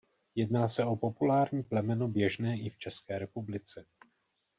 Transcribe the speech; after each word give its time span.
Jedná 0.35 0.67
se 0.67 0.85
o 0.85 0.95
populární 0.95 1.63
plemeno 1.63 2.07
běžné 2.07 2.57
i 2.57 2.69
v 2.69 2.77
České 2.77 3.19
republice. 3.19 3.85